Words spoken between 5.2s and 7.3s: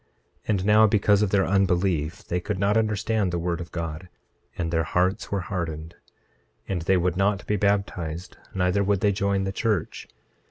were hardened. 26:4 And they would